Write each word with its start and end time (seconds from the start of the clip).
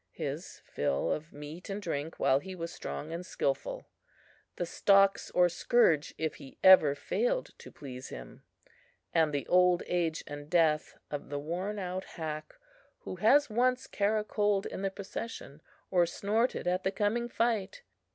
his 0.13 0.63
fill 0.65 1.11
of 1.11 1.31
meat 1.31 1.69
and 1.69 1.79
drink 1.79 2.19
while 2.19 2.39
he 2.39 2.55
was 2.55 2.73
strong 2.73 3.11
and 3.13 3.23
skilful, 3.23 3.85
the 4.55 4.65
stocks 4.65 5.29
or 5.29 5.47
scourge 5.47 6.15
if 6.17 6.37
he 6.37 6.57
ever 6.63 6.95
failed 6.95 7.51
to 7.59 7.71
please 7.71 8.09
him, 8.09 8.41
and 9.13 9.31
the 9.31 9.45
old 9.45 9.83
age 9.85 10.23
and 10.25 10.49
death 10.49 10.97
of 11.11 11.29
the 11.29 11.37
worn 11.37 11.77
out 11.77 12.03
hack 12.15 12.55
who 13.01 13.11
once 13.51 13.81
has 13.83 13.87
caracoled 13.91 14.65
in 14.65 14.81
the 14.81 14.89
procession, 14.89 15.61
or 15.91 16.07
snorted 16.07 16.65
at 16.65 16.83
the 16.83 16.91
coming 16.91 17.29
fight. 17.29 17.83